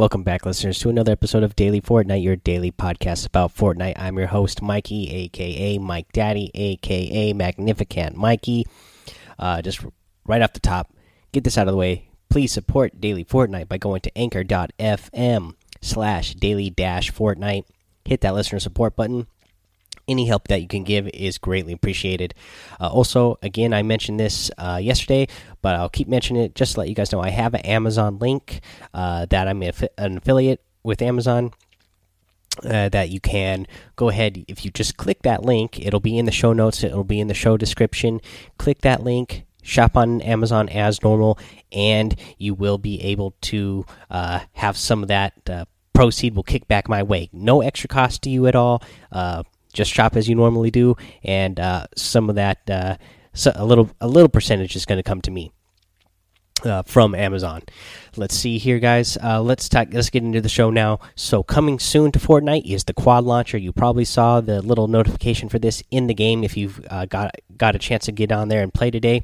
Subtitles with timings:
[0.00, 3.98] Welcome back, listeners, to another episode of Daily Fortnite, your daily podcast about Fortnite.
[3.98, 8.64] I'm your host, Mikey, aka Mike Daddy, aka Magnificent Mikey.
[9.38, 9.84] Uh, just
[10.26, 10.94] right off the top,
[11.32, 12.08] get this out of the way.
[12.30, 15.52] Please support Daily Fortnite by going to anchor.fm
[15.82, 17.64] slash daily dash Fortnite.
[18.06, 19.26] Hit that listener support button
[20.10, 22.34] any help that you can give is greatly appreciated.
[22.80, 25.28] Uh, also, again, I mentioned this uh, yesterday,
[25.62, 28.18] but I'll keep mentioning it just to let you guys know I have an Amazon
[28.18, 28.60] link
[28.92, 31.52] uh, that I'm an affiliate with Amazon.
[32.64, 33.64] Uh, that you can
[33.94, 37.04] go ahead if you just click that link it'll be in the show notes it'll
[37.04, 38.20] be in the show description
[38.58, 41.38] click that link shop on amazon as normal
[41.72, 45.64] and you will be able to uh, have some of that uh,
[45.94, 48.82] proceed will kick back my way no extra cost to you at all
[49.72, 52.96] just shop as you normally do, and uh, some of that, uh,
[53.32, 55.52] so a little a little percentage is going to come to me.
[56.62, 57.62] Uh, from Amazon.
[58.16, 59.16] Let's see here, guys.
[59.16, 59.88] Uh, let's talk.
[59.92, 61.00] Let's get into the show now.
[61.14, 63.56] So, coming soon to Fortnite is the quad launcher.
[63.56, 67.34] You probably saw the little notification for this in the game if you've uh, got
[67.56, 69.22] got a chance to get on there and play today.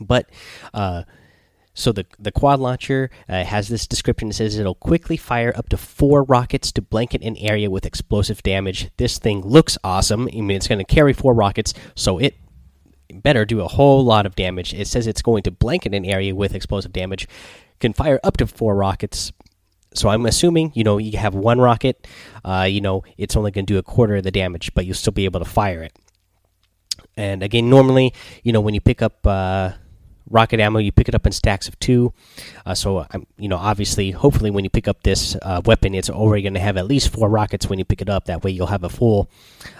[0.00, 0.30] But
[0.72, 1.02] uh,
[1.76, 5.68] so the the quad launcher uh, has this description that says it'll quickly fire up
[5.68, 8.88] to four rockets to blanket an area with explosive damage.
[8.96, 10.22] This thing looks awesome.
[10.22, 12.34] I mean, it's going to carry four rockets, so it
[13.12, 14.72] better do a whole lot of damage.
[14.72, 17.28] It says it's going to blanket an area with explosive damage,
[17.78, 19.32] can fire up to four rockets.
[19.94, 22.06] So I'm assuming, you know, you have one rocket,
[22.42, 24.94] uh, you know, it's only going to do a quarter of the damage, but you'll
[24.94, 25.92] still be able to fire it.
[27.18, 29.26] And again, normally, you know, when you pick up.
[29.26, 29.72] Uh,
[30.28, 32.12] rocket ammo you pick it up in stacks of two.
[32.64, 36.10] Uh, so i'm you know obviously hopefully when you pick up this uh, weapon it's
[36.10, 38.24] already going to have at least four rockets when you pick it up.
[38.26, 39.30] That way you'll have a full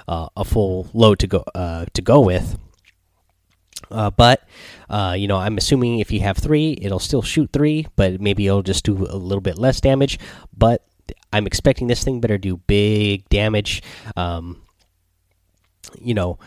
[0.09, 2.59] uh, a full load to go uh, to go with.
[3.91, 4.49] Uh, but
[4.91, 8.47] uh, you know i'm assuming if you have three it'll still shoot three but maybe
[8.47, 10.19] it'll just do a little bit less damage.
[10.57, 10.85] But
[11.33, 13.83] i'm expecting this thing better do big damage.
[14.17, 14.63] Um,
[16.01, 16.39] you know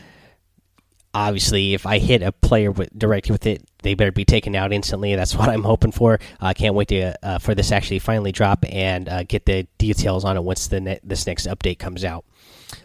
[1.14, 4.74] obviously if i hit a player with, directly with it they better be taken out
[4.74, 5.16] instantly.
[5.16, 6.20] That's what i'm hoping for.
[6.40, 9.68] I uh, can't wait to uh, for this actually finally drop and uh, get the
[9.78, 12.26] details on it once the ne this next update comes out.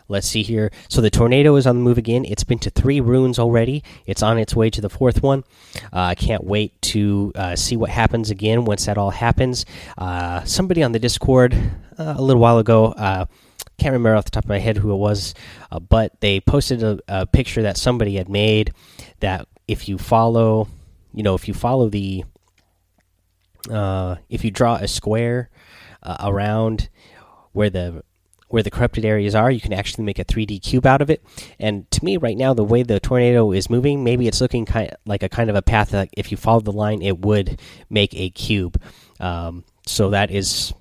[0.09, 0.71] Let's see here.
[0.89, 2.25] So the tornado is on the move again.
[2.25, 3.83] It's been to three runes already.
[4.07, 5.45] It's on its way to the fourth one.
[5.93, 9.67] Uh, i can't wait to uh, see what happens again once that all happens.
[9.99, 11.55] Uh, somebody on the discord
[11.99, 12.95] a little while ago
[13.77, 15.35] can't remember off the top of my head who it was,
[15.89, 18.73] but they posted a, a, picture that somebody had made
[19.19, 20.69] that if you follow,
[21.15, 22.25] you know, if you follow the,
[23.71, 25.49] uh, if you draw a square
[26.03, 26.89] uh, around
[27.53, 28.03] where the
[28.49, 31.25] where the corrupted areas are, you can actually make a 3D cube out of it.
[31.59, 34.91] And to me, right now, the way the tornado is moving, maybe it's looking kind
[34.91, 37.61] of like a kind of a path that if you follow the line, it would
[37.91, 38.81] make a cube.
[39.19, 40.73] Um, so that is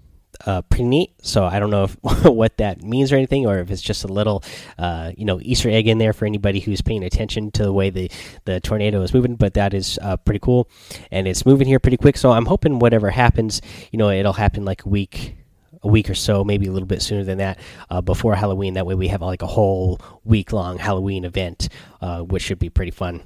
[0.46, 1.14] uh, pretty neat.
[1.22, 4.08] So I don't know if, what that means or anything, or if it's just a
[4.08, 4.44] little,
[4.78, 7.90] uh, you know, Easter egg in there for anybody who's paying attention to the way
[7.90, 8.12] the
[8.46, 9.36] the tornado is moving.
[9.36, 10.70] But that is uh, pretty cool,
[11.12, 12.18] and it's moving here pretty quick.
[12.18, 13.62] So I'm hoping whatever happens,
[13.92, 15.38] you know, it'll happen like a week.
[15.86, 18.76] A week or so, maybe a little bit sooner than that, uh, before Halloween.
[18.76, 21.68] That way, we have like a whole week long Halloween event,
[22.00, 23.24] uh, which should be pretty fun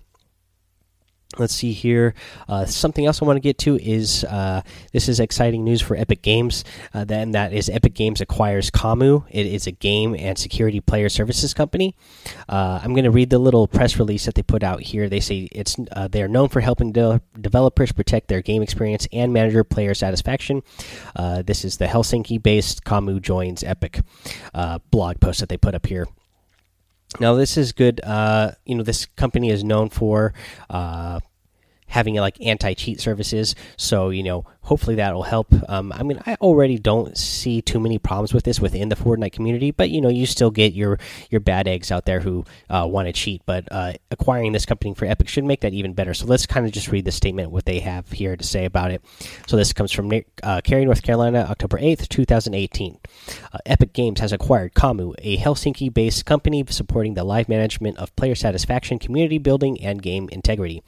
[1.37, 2.13] let's see here.
[2.47, 4.61] Uh, something else i want to get to is uh,
[4.93, 6.63] this is exciting news for epic games.
[6.93, 9.25] Uh, then that is epic games acquires Kamu.
[9.29, 11.95] it is a game and security player services company.
[12.47, 15.09] Uh, i'm going to read the little press release that they put out here.
[15.09, 19.33] They say it's uh, they're known for helping de developers protect their game experience and
[19.33, 20.63] manager player satisfaction.
[21.15, 24.01] Uh, this is the helsinki based Kamu joins epic
[24.91, 26.07] blog post that they put up here
[27.19, 28.01] now this is good.
[28.03, 30.33] Uh, you know, this company is known for
[30.69, 31.19] uh,
[31.87, 33.55] having like anti cheat services.
[33.77, 35.47] So you know, hopefully that will help.
[35.69, 39.31] Um, I mean, I already don't see too many problems with this within the Fortnite
[39.31, 42.85] community, but you know, you still get your your bad eggs out there who uh,
[42.89, 43.41] want to cheat.
[43.45, 46.13] But uh, acquiring this company for Epic should make that even better.
[46.13, 48.91] So let's kind of just read the statement what they have here to say about
[48.91, 49.01] it.
[49.47, 50.11] So this comes from
[50.43, 52.99] uh, Cary, North Carolina, October eighth, two thousand eighteen.
[53.53, 58.35] Uh, Epic Games has acquired Kamu, a Helsinki-based company supporting the live management of player
[58.35, 60.83] satisfaction, community building, and game integrity.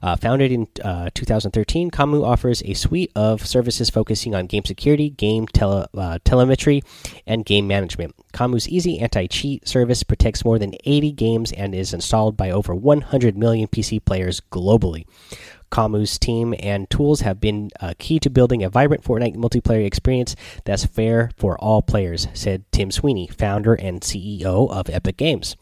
[0.00, 5.08] Uh, founded in uh, 2013, Kamu offers a suite of services focusing on game security,
[5.08, 6.82] game tele, uh, telemetry,
[7.26, 8.14] and game management.
[8.32, 12.74] Kamu's easy anti cheat service protects more than 80 games and is installed by over
[12.74, 15.06] 100 million PC players globally.
[15.72, 20.36] Kamu's team and tools have been uh, key to building a vibrant Fortnite multiplayer experience
[20.64, 25.56] that's fair for all players, said Tim Sweeney, founder and CEO of Epic Games.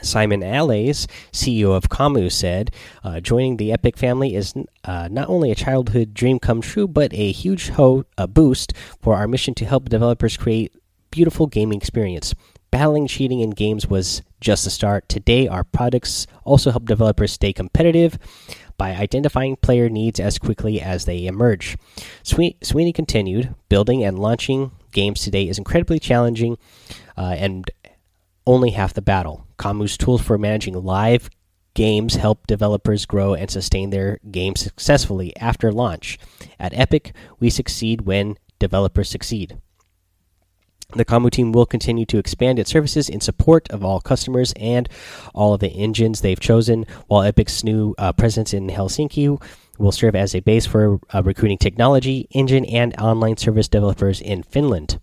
[0.00, 2.70] Simon Allaeys, CEO of Kamu, said,
[3.04, 4.54] uh, "Joining the Epic family is
[4.84, 9.28] uh, not only a childhood dream come true, but a huge a boost for our
[9.28, 10.72] mission to help developers create
[11.10, 12.34] beautiful gaming experience.
[12.70, 15.08] Battling cheating in games was just the start.
[15.10, 18.18] Today, our products also help developers stay competitive."
[18.78, 21.76] By identifying player needs as quickly as they emerge.
[22.24, 26.58] Sweeney continued, building and launching games today is incredibly challenging
[27.16, 27.70] uh, and
[28.46, 29.46] only half the battle.
[29.58, 31.30] Kamu's tools for managing live
[31.74, 36.18] games help developers grow and sustain their games successfully after launch.
[36.58, 39.58] At Epic, we succeed when developers succeed.
[40.94, 44.88] The Kamu team will continue to expand its services in support of all customers and
[45.34, 49.40] all of the engines they've chosen, while Epic's new uh, presence in Helsinki
[49.78, 54.42] will serve as a base for uh, recruiting technology, engine, and online service developers in
[54.42, 55.00] Finland.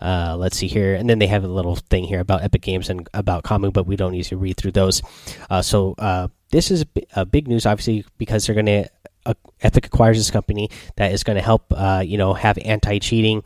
[0.00, 2.88] Uh, let's see here, and then they have a little thing here about Epic Games
[2.88, 5.02] and about Kamu, but we don't to read through those.
[5.50, 6.84] Uh, so uh, this is
[7.14, 8.88] a big news, obviously, because they're going to
[9.26, 13.42] uh, Epic acquires this company that is going to help, uh, you know, have anti-cheating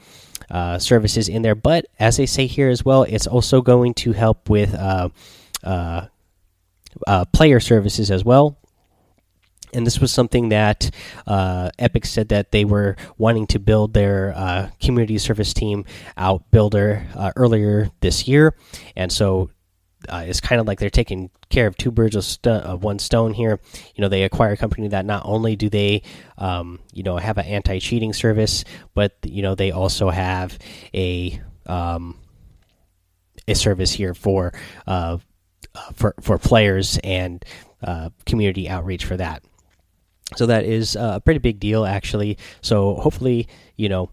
[0.50, 1.54] uh, services in there.
[1.54, 4.72] But as they say here as well, it's also going to help with
[7.32, 8.58] player services as well
[9.72, 10.90] and this was something that
[11.26, 15.84] uh, Epic said that they were wanting to build their uh, community service team
[16.16, 18.54] out builder uh, earlier this year,
[18.96, 19.50] and so
[20.08, 23.32] uh, it's kind of like they're taking care of two birds of, of, one stone
[23.32, 23.60] here.
[23.94, 26.02] You know, they acquire a company that not only do they,
[26.38, 28.64] um, you know, have an anti-cheating service,
[28.94, 30.58] but you know they also have
[30.94, 32.18] a um,
[33.46, 34.52] a service here for
[34.86, 35.18] uh,
[35.94, 37.44] for for players and
[37.82, 39.42] uh, community outreach for that.
[40.36, 42.38] So that is a pretty big deal, actually.
[42.60, 44.10] So hopefully, you know,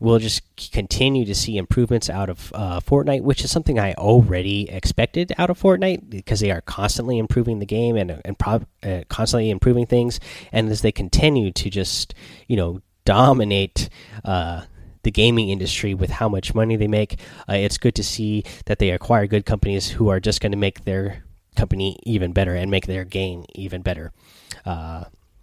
[0.00, 0.42] we'll just
[0.72, 5.50] continue to see improvements out of uh, Fortnite, which is something I already expected out
[5.50, 10.18] of Fortnite because they are constantly improving the game and and uh, constantly improving things.
[10.52, 12.14] And as they continue to just
[12.48, 13.88] you know dominate.
[14.24, 14.62] Uh,
[15.02, 17.18] the gaming industry with how much money they make,
[17.48, 20.58] uh, it's good to see that they acquire good companies who are just going to
[20.58, 21.24] make their
[21.56, 24.12] company even better and make their game even better.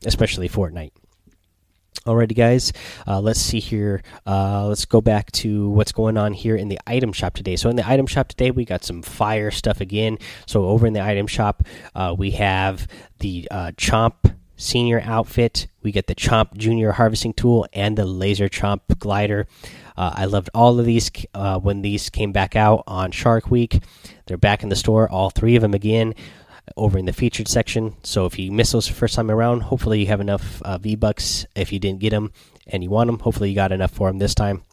[0.06, 0.92] Especially Fortnite.
[2.06, 2.72] Alrighty, guys,
[3.06, 4.02] uh, let's see here.
[4.26, 7.58] Uh, let's go back to what's going on here in the item shop today.
[7.58, 10.18] So, in the item shop today, we got some fire stuff again.
[10.46, 11.64] So, over in the item shop,
[11.96, 12.88] uh, we have
[13.20, 15.68] the uh, Chomp Senior outfit.
[15.84, 19.46] We get the Chomp Junior harvesting tool and the Laser Chomp glider.
[19.98, 23.84] Uh, I loved all of these uh, when these came back out on Shark Week.
[24.28, 26.16] They're back in the store, all three of them again
[26.75, 27.96] over in the featured section.
[28.04, 31.46] So if you miss those first time around, hopefully you have enough uh, V Bucks.
[31.56, 32.31] If you didn't get them
[32.68, 34.64] and you want them, hopefully you got enough for them this time.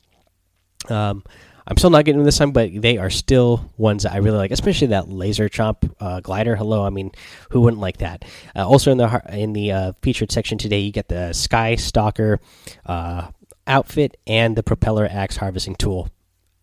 [0.89, 1.23] Um,
[1.67, 4.37] I'm still not getting them this time, but they are still ones that I really
[4.37, 6.57] like, especially that laser chomp uh, glider.
[6.57, 7.11] Hello, I mean,
[7.51, 8.25] who wouldn't like that?
[8.55, 12.39] Uh, also in the in the uh, featured section today, you get the Sky Stalker
[12.85, 13.29] uh,
[13.67, 16.11] outfit and the propeller axe harvesting tool.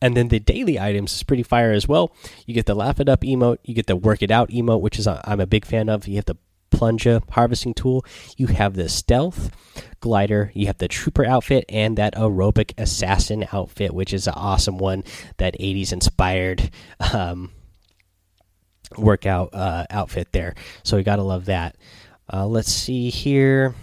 [0.01, 2.13] And then the daily items is pretty fire as well.
[2.45, 4.97] You get the laugh it up emote, you get the work it out emote, which
[4.97, 6.07] is uh, I'm a big fan of.
[6.07, 6.37] You have the
[6.71, 8.03] plunger harvesting tool,
[8.37, 9.51] you have the stealth
[9.99, 14.79] glider, you have the trooper outfit, and that aerobic assassin outfit, which is an awesome
[14.79, 15.03] one.
[15.37, 16.71] That 80s inspired
[17.13, 17.51] um,
[18.97, 20.55] workout uh, outfit there.
[20.83, 21.75] So we gotta love that.
[22.31, 23.75] Uh, let's see here.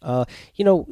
[0.00, 0.86] Uh, you know,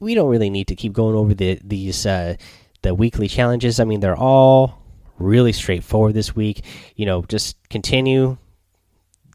[0.00, 2.36] we don't really need to keep going over the these uh,
[2.84, 3.80] the weekly challenges.
[3.80, 4.80] I mean, they're all
[5.18, 6.64] really straightforward this week.
[6.94, 8.36] You know, just continue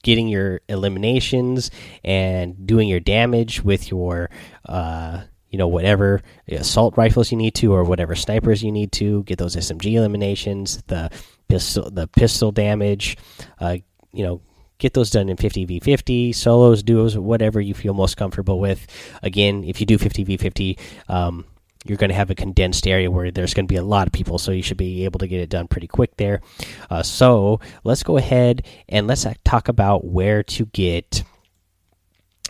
[0.04, 1.72] getting your eliminations
[2.06, 4.30] and doing your damage with your
[4.66, 9.24] uh you know whatever assault rifles you need to or whatever snipers you need to
[9.24, 11.10] get those smg eliminations the
[11.50, 13.18] pistol the pistol damage
[13.60, 13.76] uh
[14.14, 14.40] you know
[14.78, 18.88] get those done in 50v50 solos duos whatever you feel most comfortable with
[19.22, 20.80] again if you do 50v50
[21.10, 21.44] um
[21.86, 24.14] you're going to have a condensed area where there's going to be a lot of
[24.14, 26.42] people, so you should be able to get it done pretty quick there.
[26.90, 31.24] Uh, so let's go ahead and let's talk about where to get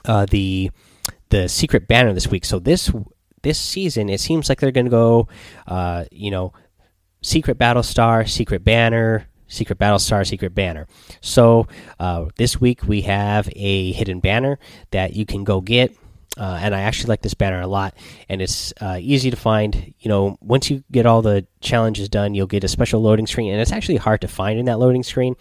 [0.06, 0.72] uh, the
[1.30, 2.44] the secret banner this week.
[2.44, 2.92] So this
[3.44, 5.28] this season, it seems like they're going to go,
[5.68, 6.54] uh, you know,
[7.22, 10.88] secret battle star, secret banner, secret battle star secret banner
[11.22, 11.68] so
[12.00, 14.60] uh, this week we have a hidden banner
[14.92, 15.94] that you can go get
[16.40, 17.96] uh, and I actually like this banner a lot.
[18.30, 19.94] And it's uh, easy to find.
[20.00, 23.52] You know, once you get all the challenges done, you'll get a special loading screen,
[23.52, 25.36] and it's actually hard to find in that loading screen.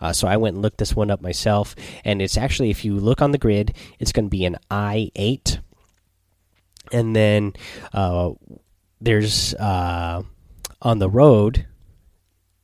[0.00, 2.96] Uh, so I went and looked this one up myself, and it's actually if you
[2.96, 5.60] look on the grid, it's going to be an I eight,
[6.92, 7.52] and then
[7.92, 8.32] uh,
[9.00, 10.22] there's uh,
[10.82, 11.66] on the road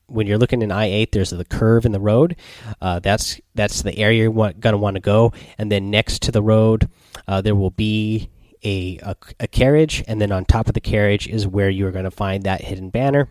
[0.07, 2.37] when you're looking in I8, there's the curve in the road.
[2.81, 6.41] Uh, that's that's the area you're gonna want to go, and then next to the
[6.41, 6.89] road,
[7.27, 8.29] uh, there will be
[8.63, 12.11] a, a, a carriage, and then on top of the carriage is where you're gonna
[12.11, 13.29] find that hidden banner.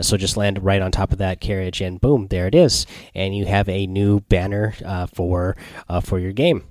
[0.00, 3.36] So just land right on top of that carriage, and boom, there it is, and
[3.36, 5.56] you have a new banner uh, for
[5.88, 6.64] uh, for your game.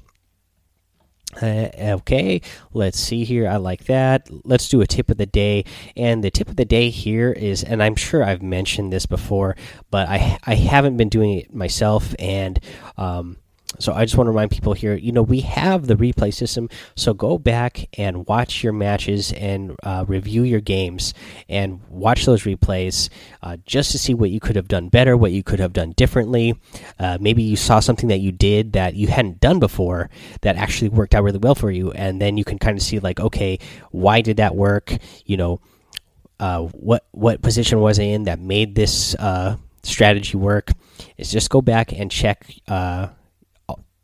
[1.42, 2.42] Uh, okay,
[2.74, 3.48] let's see here.
[3.48, 4.28] I like that.
[4.44, 5.64] Let's do a tip of the day.
[5.96, 9.56] And the tip of the day here is, and I'm sure I've mentioned this before,
[9.92, 12.60] but I I haven't been doing it myself, and
[12.98, 13.38] um,
[13.78, 16.70] so I just want to remind people here, you know, we have the replay system,
[16.96, 21.14] so go back and watch your matches and uh, review your games
[21.48, 23.10] and watch those replays
[23.44, 25.92] uh, just to see what you could have done better, what you could have done
[25.92, 26.56] differently.
[26.98, 30.10] Uh, maybe you saw something that you did that you hadn't done before
[30.42, 33.00] that actually worked out really well for you, and then you can kind of see
[33.00, 33.60] like, okay,
[33.92, 34.98] why did that work?
[35.26, 35.62] You know,
[36.40, 40.72] uh, what what position was I in that made this uh, strategy work?
[41.18, 43.10] Is just go back and check uh,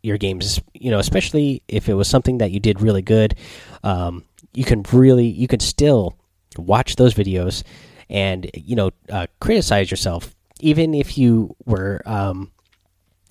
[0.06, 3.36] your games you know especially if it was something that you did really good
[3.84, 6.18] um, you can really you can still
[6.58, 7.64] watch those videos
[8.10, 10.36] and you know uh, criticize yourself.
[10.62, 12.52] Even if you were um,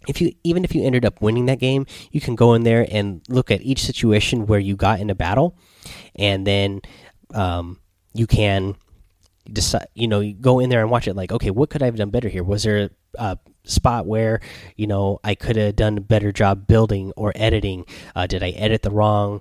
[0.07, 2.87] if you even if you ended up winning that game you can go in there
[2.91, 5.57] and look at each situation where you got in a battle
[6.15, 6.81] and then
[7.33, 7.81] um,
[8.13, 8.77] you can
[9.51, 11.97] decide you know go in there and watch it like okay what could i have
[11.97, 12.45] done better here?
[12.45, 14.41] Was there a spot where
[14.77, 17.87] you know I could have done a better job building or editing.
[18.15, 19.41] Uh, did I edit the wrong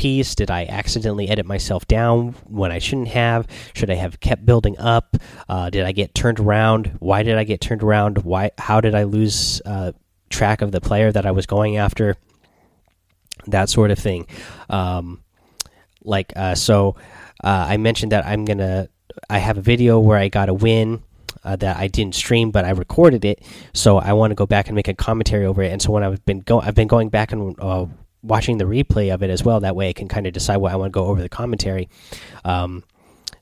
[0.00, 0.34] piece?
[0.34, 3.46] Did I accidentally edit myself down when I shouldn't have?
[3.74, 5.16] Should I have kept building up?
[5.48, 6.96] Uh, did I get turned around?
[7.00, 8.18] Why did I get turned around?
[8.18, 8.50] Why?
[8.56, 9.92] How did I lose uh,
[10.30, 12.16] track of the player that I was going after?
[13.46, 14.26] That sort of thing.
[14.70, 15.22] Um,
[16.02, 16.96] like uh, so,
[17.44, 18.88] uh, I mentioned that I'm gonna.
[19.28, 21.02] I have a video where I got a win
[21.44, 23.42] uh, that I didn't stream, but I recorded it.
[23.72, 25.72] So I want to go back and make a commentary over it.
[25.72, 27.86] And so when I've been go, I've been going back and uh,
[28.22, 29.60] watching the replay of it as well.
[29.60, 31.88] That way, I can kind of decide what I want to go over the commentary.
[32.44, 32.84] Um,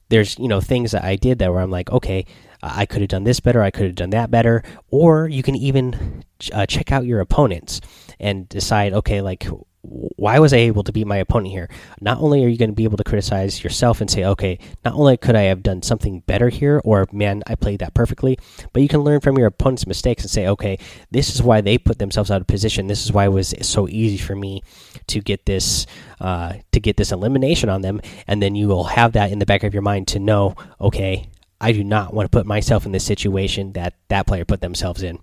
[0.08, 2.24] there's you know things that I did that where I'm like, okay,
[2.62, 5.54] I could have done this better, I could have done that better, or you can
[5.54, 7.80] even uh, check out your opponents
[8.20, 9.46] and decide, okay, like
[9.82, 11.70] why was I able to beat my opponent here?
[12.00, 14.94] Not only are you going to be able to criticize yourself and say, okay, not
[14.94, 18.38] only could I have done something better here, or man, I played that perfectly,
[18.72, 20.78] but you can learn from your opponent's mistakes and say, okay,
[21.10, 22.88] this is why they put themselves out of position.
[22.88, 24.62] This is why it was so easy for me
[25.06, 25.86] to get this
[26.20, 29.46] uh, to get this elimination on them, and then you will have that in the
[29.46, 31.28] back of your mind to know, okay,
[31.60, 35.02] I do not want to put myself in this situation that that player put themselves
[35.02, 35.20] in.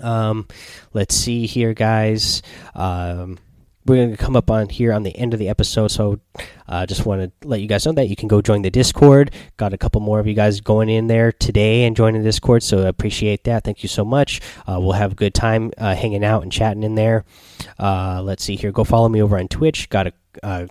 [0.00, 0.48] Um,
[0.92, 2.42] let's see here, guys.
[2.74, 3.38] Um,
[3.86, 5.88] we're going to come up on here on the end of the episode.
[5.88, 6.20] So,
[6.66, 9.32] uh, just want to let you guys know that you can go join the Discord.
[9.58, 12.62] Got a couple more of you guys going in there today and joining the Discord.
[12.62, 13.64] So, I appreciate that.
[13.64, 14.40] Thank you so much.
[14.66, 17.24] Uh, we'll have a good time uh, hanging out and chatting in there.
[17.78, 18.72] Uh, let's see here.
[18.72, 19.90] Go follow me over on Twitch.
[19.90, 20.66] Got a uh,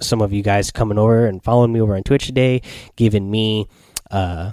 [0.00, 2.62] some of you guys coming over and following me over on Twitch today,
[2.96, 3.66] giving me
[4.10, 4.52] uh,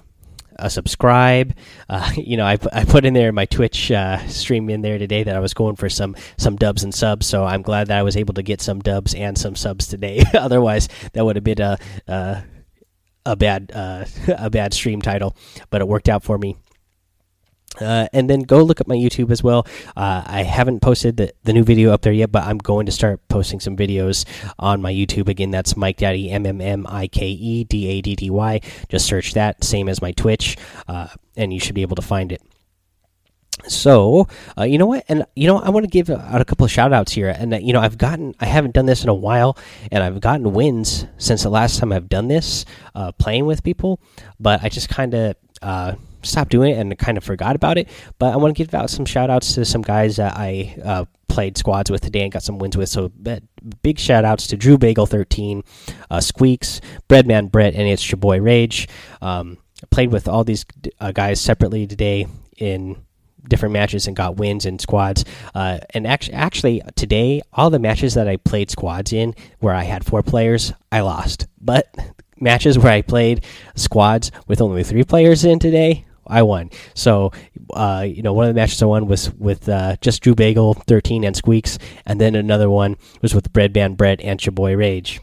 [0.57, 1.55] a subscribe.
[1.89, 5.24] Uh, you know, I, I put in there my Twitch uh, stream in there today
[5.24, 7.25] that I was going for some some dubs and subs.
[7.25, 10.24] So I'm glad that I was able to get some dubs and some subs today.
[10.33, 12.43] Otherwise, that would have been a a,
[13.25, 15.35] a bad uh, a bad stream title,
[15.69, 16.57] but it worked out for me.
[17.79, 19.67] Uh, and then go look at my YouTube as well.
[19.96, 22.91] Uh, I haven't posted the, the new video up there yet, but I'm going to
[22.91, 24.25] start posting some videos
[24.60, 25.27] on my YouTube.
[25.27, 28.62] Again, that's Mike Daddy, M M M I K E D A D D Y.
[28.89, 32.32] Just search that, same as my Twitch, uh, and you should be able to find
[32.32, 32.41] it.
[33.67, 34.27] So,
[34.58, 35.05] uh, you know what?
[35.08, 37.29] And, you know, I want to give out a couple of shout outs here.
[37.29, 39.58] And, uh, you know, I've gotten, I haven't done this in a while,
[39.91, 44.00] and I've gotten wins since the last time I've done this, uh, playing with people,
[44.39, 45.36] but I just kind of,
[46.24, 47.89] stopped doing it and kind of forgot about it.
[48.19, 51.05] But I want to give out some shout outs to some guys that I uh,
[51.27, 52.89] played squads with today and got some wins with.
[52.89, 53.12] So
[53.81, 55.63] big shout outs to Drew Bagel 13,
[56.09, 58.88] uh, Squeaks, Breadman Brett, and it's your boy Rage.
[59.21, 59.57] Um,
[59.91, 60.65] played with all these
[61.00, 63.03] uh, guys separately today in
[63.47, 65.25] different matches and got wins in squads.
[65.53, 69.83] Uh, and actually, actually, today, all the matches that I played squads in, where I
[69.83, 71.47] had four players, I lost.
[71.59, 71.93] But
[72.39, 73.44] matches where I played
[73.75, 76.72] squads with only three players in today, I won.
[76.94, 77.32] So,
[77.74, 80.74] uh, you know, one of the matches I won was with uh, just Drew Bagel,
[80.74, 81.77] 13, and Squeaks.
[82.06, 85.22] And then another one was with Breadman Bread and your boy Rage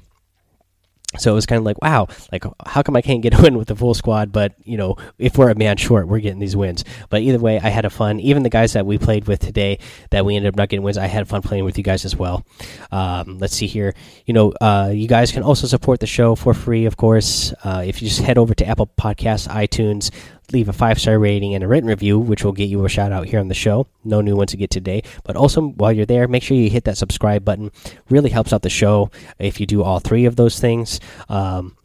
[1.18, 3.56] so it was kind of like, wow, like how come I can't get a win
[3.58, 4.32] with the full squad?
[4.32, 6.84] But you know, if we're a man short, we're getting these wins.
[7.10, 8.20] But either way, I had a fun.
[8.20, 9.78] Even the guys that we played with today,
[10.10, 12.16] that we ended up not getting wins, I had fun playing with you guys as
[12.16, 12.44] well.
[12.90, 13.94] Um, let's see here.
[14.26, 17.52] You know, uh, you guys can also support the show for free, of course.
[17.64, 20.10] Uh, if you just head over to Apple Podcasts, iTunes,
[20.50, 23.12] leave a five star rating and a written review, which will get you a shout
[23.12, 23.86] out here on the show.
[24.04, 26.84] No new ones to get today, but also while you're there, make sure you hit
[26.84, 27.70] that subscribe button.
[28.10, 31.00] Really helps out the show if you do all three of those things.
[31.28, 31.76] Um,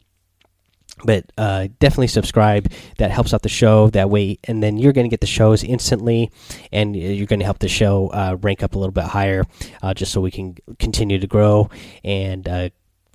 [1.04, 2.72] but uh, definitely subscribe.
[2.98, 5.64] That helps out the show that way, and then you're going to get the shows
[5.64, 6.32] instantly,
[6.72, 9.44] and you're going to help the show uh, rank up a little bit higher,
[9.84, 11.70] uh, just so we can continue to grow
[12.04, 12.70] and uh,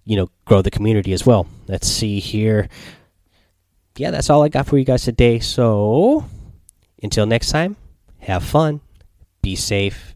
[0.05, 1.47] you know grow the community as well.
[1.67, 2.69] Let's see here.
[3.97, 5.39] Yeah, that's all I got for you guys today.
[5.39, 6.25] So
[7.03, 7.77] until next time,
[8.21, 8.81] have fun,
[9.43, 10.15] be safe,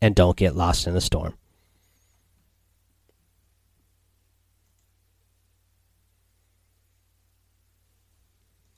[0.00, 1.34] and don't get lost in the storm.